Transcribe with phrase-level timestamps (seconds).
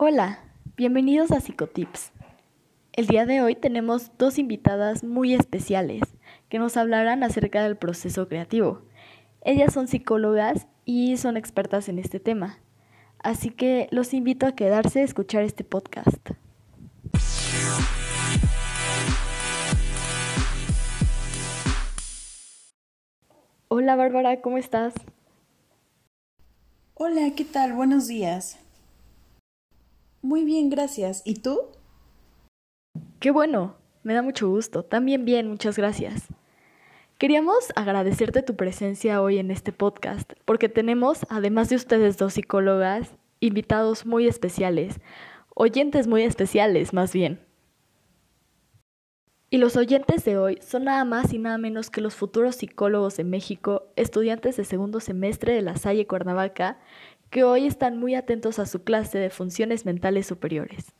[0.00, 0.38] Hola,
[0.76, 2.12] bienvenidos a Psicotips.
[2.92, 6.02] El día de hoy tenemos dos invitadas muy especiales
[6.48, 8.82] que nos hablarán acerca del proceso creativo.
[9.40, 12.60] Ellas son psicólogas y son expertas en este tema,
[13.18, 16.30] así que los invito a quedarse a escuchar este podcast.
[23.66, 24.94] Hola Bárbara, ¿cómo estás?
[26.94, 27.72] Hola, ¿qué tal?
[27.72, 28.60] Buenos días.
[30.22, 31.22] Muy bien, gracias.
[31.24, 31.60] ¿Y tú?
[33.20, 34.84] Qué bueno, me da mucho gusto.
[34.84, 36.28] También bien, muchas gracias.
[37.18, 43.10] Queríamos agradecerte tu presencia hoy en este podcast, porque tenemos, además de ustedes dos psicólogas,
[43.40, 45.00] invitados muy especiales,
[45.54, 47.40] oyentes muy especiales más bien.
[49.50, 53.16] Y los oyentes de hoy son nada más y nada menos que los futuros psicólogos
[53.16, 56.78] de México, estudiantes de segundo semestre de la Salle Cuernavaca,
[57.30, 60.94] que hoy están muy atentos a su clase de funciones mentales superiores.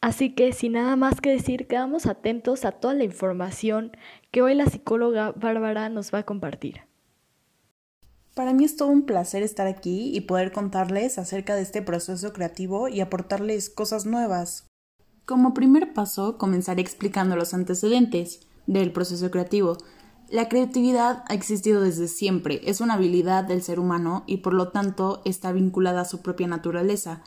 [0.00, 3.92] Así que sin nada más que decir, quedamos atentos a toda la información
[4.30, 6.82] que hoy la psicóloga Bárbara nos va a compartir.
[8.34, 12.32] Para mí es todo un placer estar aquí y poder contarles acerca de este proceso
[12.32, 14.66] creativo y aportarles cosas nuevas.
[15.26, 19.76] Como primer paso, comenzaré explicando los antecedentes del proceso creativo,
[20.30, 24.68] la creatividad ha existido desde siempre, es una habilidad del ser humano y por lo
[24.68, 27.22] tanto está vinculada a su propia naturaleza.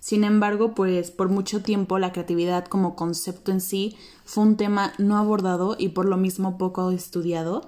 [0.00, 4.92] Sin embargo, pues por mucho tiempo la creatividad como concepto en sí fue un tema
[4.98, 7.66] no abordado y por lo mismo poco estudiado.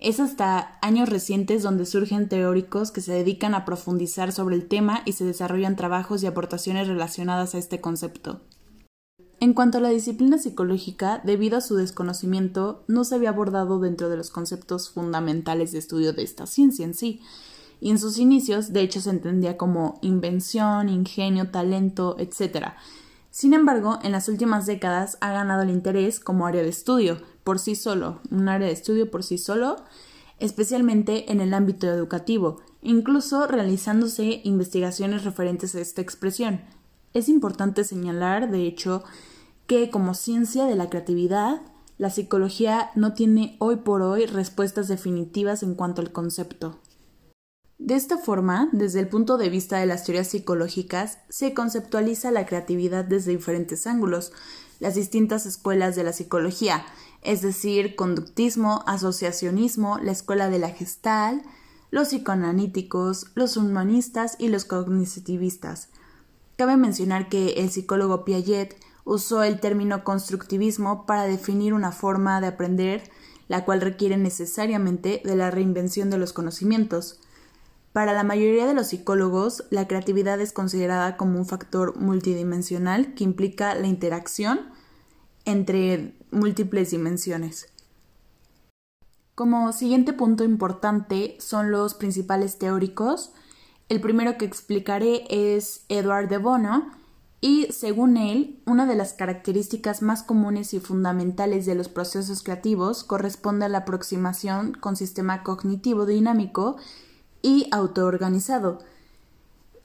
[0.00, 5.00] Es hasta años recientes donde surgen teóricos que se dedican a profundizar sobre el tema
[5.06, 8.40] y se desarrollan trabajos y aportaciones relacionadas a este concepto.
[9.46, 14.08] En cuanto a la disciplina psicológica, debido a su desconocimiento, no se había abordado dentro
[14.08, 17.20] de los conceptos fundamentales de estudio de esta ciencia en sí,
[17.80, 22.72] y en sus inicios, de hecho, se entendía como invención, ingenio, talento, etc.
[23.30, 27.60] Sin embargo, en las últimas décadas ha ganado el interés como área de estudio, por
[27.60, 29.76] sí solo, un área de estudio por sí solo,
[30.40, 36.62] especialmente en el ámbito educativo, incluso realizándose investigaciones referentes a esta expresión,
[37.16, 39.02] es importante señalar, de hecho,
[39.66, 41.60] que como ciencia de la creatividad,
[41.98, 46.78] la psicología no tiene hoy por hoy respuestas definitivas en cuanto al concepto.
[47.78, 52.46] De esta forma, desde el punto de vista de las teorías psicológicas, se conceptualiza la
[52.46, 54.32] creatividad desde diferentes ángulos,
[54.80, 56.84] las distintas escuelas de la psicología,
[57.22, 61.42] es decir, conductismo, asociacionismo, la escuela de la gestal,
[61.90, 65.88] los psicoanalíticos, los humanistas y los cognitivistas.
[66.56, 72.48] Cabe mencionar que el psicólogo Piaget usó el término constructivismo para definir una forma de
[72.48, 73.10] aprender
[73.48, 77.20] la cual requiere necesariamente de la reinvención de los conocimientos.
[77.92, 83.24] Para la mayoría de los psicólogos, la creatividad es considerada como un factor multidimensional que
[83.24, 84.60] implica la interacción
[85.44, 87.68] entre múltiples dimensiones.
[89.36, 93.32] Como siguiente punto importante son los principales teóricos,
[93.88, 96.90] el primero que explicaré es Edward de Bono,
[97.46, 103.04] y según él, una de las características más comunes y fundamentales de los procesos creativos
[103.04, 106.76] corresponde a la aproximación con sistema cognitivo dinámico
[107.42, 108.80] y autoorganizado.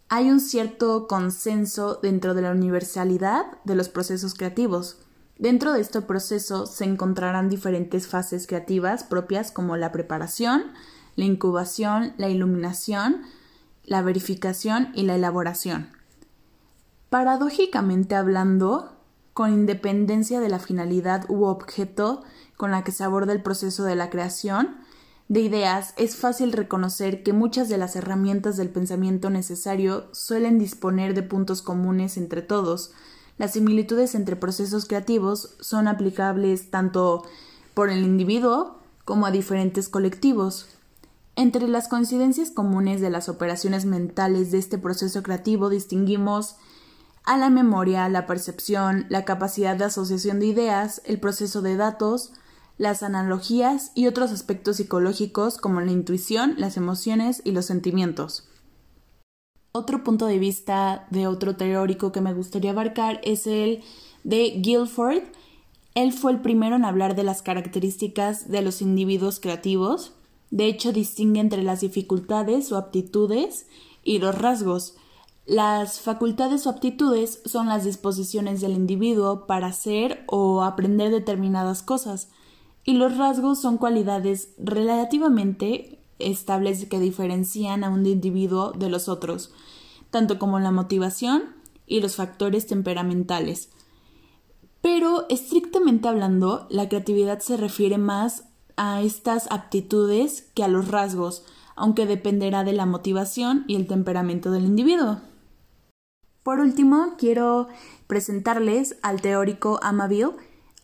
[0.10, 4.98] Hay un cierto consenso dentro de la universalidad de los procesos creativos.
[5.38, 10.64] Dentro de este proceso se encontrarán diferentes fases creativas propias como la preparación,
[11.16, 13.22] la incubación, la iluminación,
[13.84, 16.01] la verificación y la elaboración.
[17.12, 18.94] Paradójicamente hablando,
[19.34, 22.24] con independencia de la finalidad u objeto
[22.56, 24.78] con la que se aborda el proceso de la creación
[25.28, 31.14] de ideas, es fácil reconocer que muchas de las herramientas del pensamiento necesario suelen disponer
[31.14, 32.94] de puntos comunes entre todos.
[33.38, 37.26] Las similitudes entre procesos creativos son aplicables tanto
[37.74, 40.70] por el individuo como a diferentes colectivos.
[41.36, 46.56] Entre las coincidencias comunes de las operaciones mentales de este proceso creativo distinguimos
[47.24, 52.34] a la memoria, la percepción, la capacidad de asociación de ideas, el proceso de datos,
[52.78, 58.48] las analogías y otros aspectos psicológicos como la intuición, las emociones y los sentimientos.
[59.72, 63.84] Otro punto de vista de otro teórico que me gustaría abarcar es el
[64.24, 65.24] de Guilford.
[65.96, 70.14] Él fue el primero en hablar de las características de los individuos creativos
[70.52, 73.68] de hecho, distingue entre las dificultades o aptitudes
[74.04, 74.96] y los rasgos.
[75.46, 82.30] Las facultades o aptitudes son las disposiciones del individuo para hacer o aprender determinadas cosas,
[82.84, 89.52] y los rasgos son cualidades relativamente estables que diferencian a un individuo de los otros.
[90.12, 91.56] tanto como la motivación
[91.88, 93.70] y los factores temperamentales.
[94.82, 98.44] Pero estrictamente hablando, la creatividad se refiere más
[98.76, 101.44] a estas aptitudes que a los rasgos,
[101.76, 105.22] aunque dependerá de la motivación y el temperamento del individuo.
[106.44, 107.68] Por último, quiero
[108.08, 110.32] presentarles al teórico Amaville.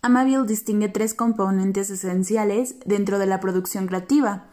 [0.04, 4.46] Amaville distingue tres componentes esenciales dentro de la producción creativa,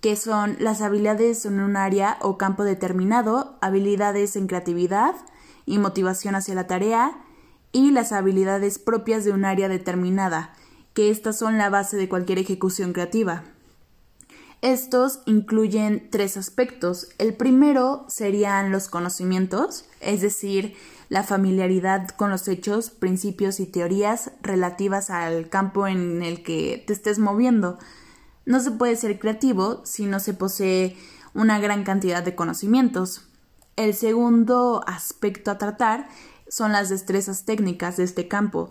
[0.00, 5.14] que son las habilidades en un área o campo determinado, habilidades en creatividad
[5.64, 7.12] y motivación hacia la tarea,
[7.70, 10.52] y las habilidades propias de un área determinada,
[10.92, 13.44] que estas son la base de cualquier ejecución creativa.
[14.62, 17.08] Estos incluyen tres aspectos.
[17.18, 20.76] El primero serían los conocimientos, es decir,
[21.08, 26.92] la familiaridad con los hechos, principios y teorías relativas al campo en el que te
[26.92, 27.76] estés moviendo.
[28.46, 30.96] No se puede ser creativo si no se posee
[31.34, 33.22] una gran cantidad de conocimientos.
[33.74, 36.08] El segundo aspecto a tratar
[36.46, 38.70] son las destrezas técnicas de este campo.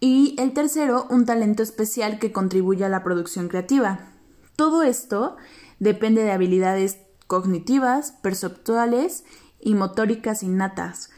[0.00, 4.17] Y el tercero, un talento especial que contribuye a la producción creativa.
[4.58, 5.36] Todo esto
[5.78, 9.24] depende de habilidades cognitivas, perceptuales
[9.60, 11.10] y motóricas innatas,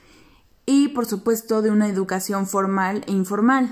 [0.66, 3.70] y por supuesto de una educación formal e informal.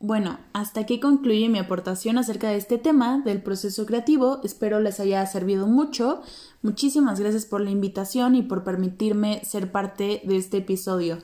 [0.00, 4.40] Bueno, hasta aquí concluye mi aportación acerca de este tema del proceso creativo.
[4.42, 6.20] Espero les haya servido mucho.
[6.62, 11.18] Muchísimas gracias por la invitación y por permitirme ser parte de este episodio.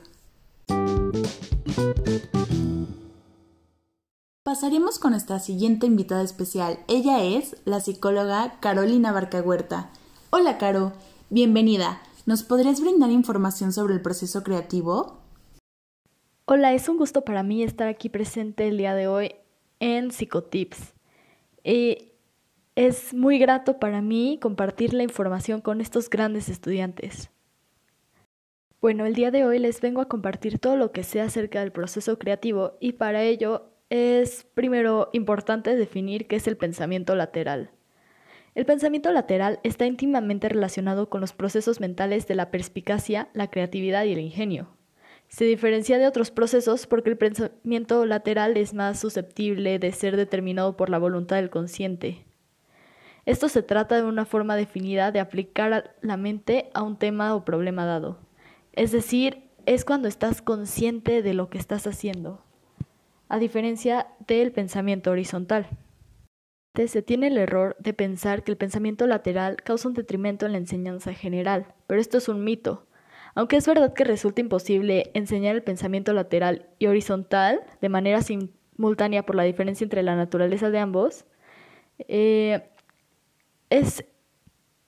[4.45, 6.77] Pasaremos con nuestra siguiente invitada especial.
[6.87, 9.89] Ella es la psicóloga Carolina Barcahuerta.
[10.29, 10.93] Hola, Caro.
[11.31, 11.99] Bienvenida.
[12.27, 15.17] ¿Nos podrías brindar información sobre el proceso creativo?
[16.45, 19.33] Hola, es un gusto para mí estar aquí presente el día de hoy
[19.79, 20.93] en Psicotips.
[21.63, 22.13] Eh,
[22.75, 27.31] es muy grato para mí compartir la información con estos grandes estudiantes.
[28.79, 31.71] Bueno, el día de hoy les vengo a compartir todo lo que sé acerca del
[31.71, 37.71] proceso creativo y para ello es primero importante definir qué es el pensamiento lateral.
[38.53, 44.05] El pensamiento lateral está íntimamente relacionado con los procesos mentales de la perspicacia, la creatividad
[44.05, 44.69] y el ingenio.
[45.27, 50.77] Se diferencia de otros procesos porque el pensamiento lateral es más susceptible de ser determinado
[50.77, 52.25] por la voluntad del consciente.
[53.25, 57.43] Esto se trata de una forma definida de aplicar la mente a un tema o
[57.43, 58.19] problema dado.
[58.71, 62.44] Es decir, es cuando estás consciente de lo que estás haciendo
[63.29, 65.67] a diferencia del pensamiento horizontal.
[66.75, 70.57] Se tiene el error de pensar que el pensamiento lateral causa un detrimento en la
[70.57, 72.85] enseñanza general, pero esto es un mito.
[73.33, 79.25] Aunque es verdad que resulta imposible enseñar el pensamiento lateral y horizontal de manera simultánea
[79.25, 81.25] por la diferencia entre la naturaleza de ambos,
[82.07, 82.69] eh,
[83.69, 84.05] es,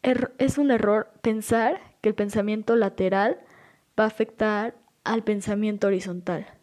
[0.03, 3.39] es un error pensar que el pensamiento lateral
[3.99, 6.56] va a afectar al pensamiento horizontal.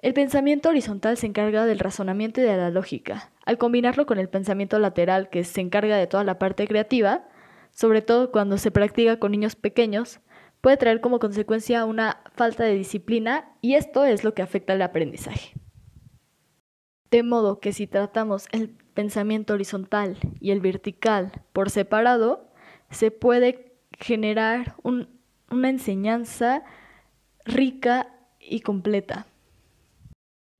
[0.00, 3.30] El pensamiento horizontal se encarga del razonamiento y de la lógica.
[3.44, 7.28] Al combinarlo con el pensamiento lateral, que se encarga de toda la parte creativa,
[7.70, 10.20] sobre todo cuando se practica con niños pequeños,
[10.62, 14.80] puede traer como consecuencia una falta de disciplina y esto es lo que afecta al
[14.80, 15.52] aprendizaje.
[17.10, 22.48] De modo que si tratamos el pensamiento horizontal y el vertical por separado,
[22.90, 26.62] se puede generar una enseñanza
[27.44, 29.26] rica y completa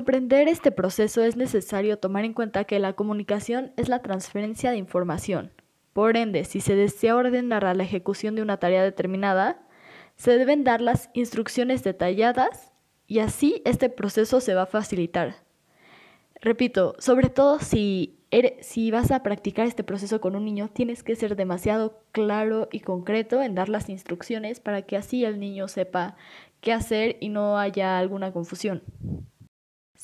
[0.01, 4.79] comprender este proceso es necesario tomar en cuenta que la comunicación es la transferencia de
[4.79, 5.53] información.
[5.93, 9.61] Por ende, si se desea ordenar la ejecución de una tarea determinada,
[10.17, 12.73] se deben dar las instrucciones detalladas
[13.07, 15.35] y así este proceso se va a facilitar.
[16.41, 18.17] Repito, sobre todo si,
[18.63, 22.81] si vas a practicar este proceso con un niño, tienes que ser demasiado claro y
[22.81, 26.17] concreto en dar las instrucciones para que así el niño sepa
[26.63, 28.83] qué hacer y no haya alguna confusión.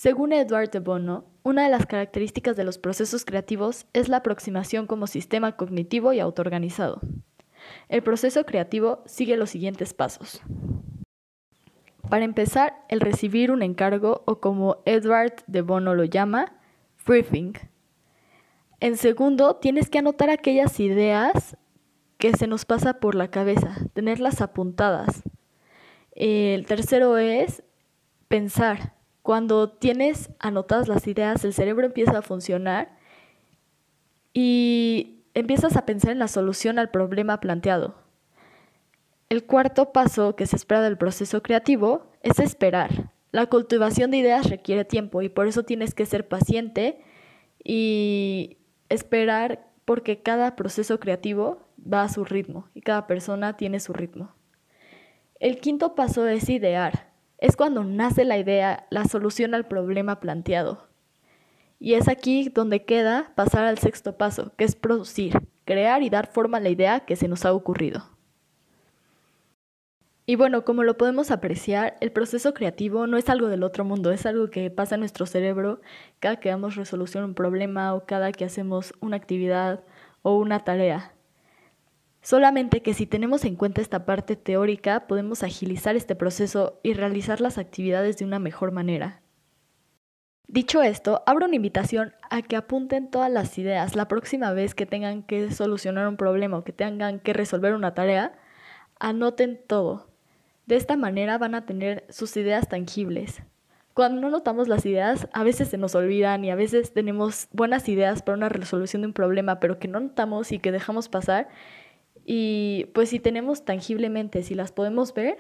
[0.06, 4.86] Según Edward de Bono, una de las características de los procesos creativos es la aproximación
[4.86, 7.00] como sistema cognitivo y autoorganizado.
[7.88, 10.42] El proceso creativo sigue los siguientes pasos.
[12.08, 16.52] Para empezar, el recibir un encargo o como Edward de Bono lo llama,
[17.04, 17.54] briefing.
[18.78, 21.56] En segundo, tienes que anotar aquellas ideas
[22.16, 25.24] que se nos pasa por la cabeza, tenerlas apuntadas.
[26.12, 27.64] El tercero es
[28.28, 28.95] pensar,
[29.26, 32.96] cuando tienes anotadas las ideas, el cerebro empieza a funcionar
[34.32, 37.96] y empiezas a pensar en la solución al problema planteado.
[39.28, 43.10] El cuarto paso que se espera del proceso creativo es esperar.
[43.32, 47.02] La cultivación de ideas requiere tiempo y por eso tienes que ser paciente
[47.64, 53.92] y esperar porque cada proceso creativo va a su ritmo y cada persona tiene su
[53.92, 54.36] ritmo.
[55.40, 57.15] El quinto paso es idear.
[57.38, 60.86] Es cuando nace la idea, la solución al problema planteado.
[61.78, 66.26] Y es aquí donde queda pasar al sexto paso, que es producir, crear y dar
[66.26, 68.16] forma a la idea que se nos ha ocurrido.
[70.28, 74.10] Y bueno, como lo podemos apreciar, el proceso creativo no es algo del otro mundo,
[74.10, 75.80] es algo que pasa en nuestro cerebro
[76.18, 79.84] cada que damos resolución a un problema o cada que hacemos una actividad
[80.22, 81.15] o una tarea.
[82.26, 87.40] Solamente que si tenemos en cuenta esta parte teórica, podemos agilizar este proceso y realizar
[87.40, 89.22] las actividades de una mejor manera.
[90.48, 94.86] Dicho esto, abro una invitación a que apunten todas las ideas la próxima vez que
[94.86, 98.36] tengan que solucionar un problema o que tengan que resolver una tarea,
[98.98, 100.08] anoten todo.
[100.66, 103.44] De esta manera van a tener sus ideas tangibles.
[103.94, 107.88] Cuando no notamos las ideas, a veces se nos olvidan y a veces tenemos buenas
[107.88, 111.48] ideas para una resolución de un problema, pero que no notamos y que dejamos pasar.
[112.28, 115.38] Y pues si tenemos tangiblemente, si las podemos ver,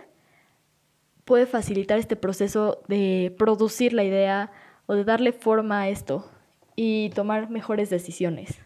[1.24, 4.52] puede facilitar este proceso de producir la idea
[4.86, 6.30] o de darle forma a esto
[6.76, 8.60] y tomar mejores decisiones.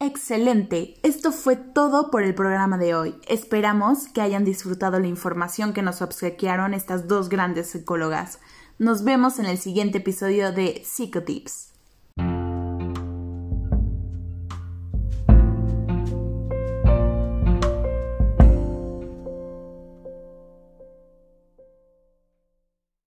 [0.00, 0.94] Excelente.
[1.02, 3.14] Esto fue todo por el programa de hoy.
[3.28, 8.40] Esperamos que hayan disfrutado la información que nos obsequiaron estas dos grandes psicólogas.
[8.78, 11.75] Nos vemos en el siguiente episodio de Psicotips.